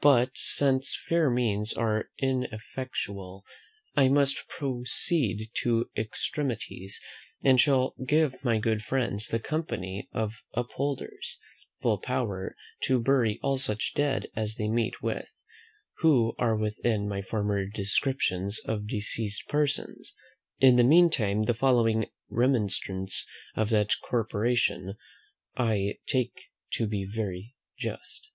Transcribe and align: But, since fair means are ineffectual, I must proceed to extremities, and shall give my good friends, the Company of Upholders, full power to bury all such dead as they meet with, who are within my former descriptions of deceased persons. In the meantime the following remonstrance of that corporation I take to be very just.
But, 0.00 0.30
since 0.36 0.94
fair 0.94 1.28
means 1.28 1.72
are 1.72 2.08
ineffectual, 2.18 3.44
I 3.96 4.06
must 4.08 4.46
proceed 4.46 5.48
to 5.62 5.90
extremities, 5.96 7.00
and 7.42 7.60
shall 7.60 7.96
give 8.06 8.36
my 8.44 8.58
good 8.58 8.82
friends, 8.84 9.26
the 9.26 9.40
Company 9.40 10.08
of 10.12 10.34
Upholders, 10.52 11.40
full 11.82 11.98
power 11.98 12.54
to 12.84 13.00
bury 13.02 13.40
all 13.42 13.58
such 13.58 13.94
dead 13.96 14.28
as 14.36 14.54
they 14.54 14.68
meet 14.68 15.02
with, 15.02 15.32
who 15.96 16.36
are 16.38 16.54
within 16.56 17.08
my 17.08 17.20
former 17.20 17.66
descriptions 17.66 18.60
of 18.60 18.86
deceased 18.86 19.42
persons. 19.48 20.14
In 20.60 20.76
the 20.76 20.84
meantime 20.84 21.42
the 21.42 21.52
following 21.52 22.06
remonstrance 22.28 23.26
of 23.56 23.70
that 23.70 23.90
corporation 24.08 24.94
I 25.56 25.96
take 26.06 26.42
to 26.74 26.86
be 26.86 27.04
very 27.12 27.56
just. 27.76 28.30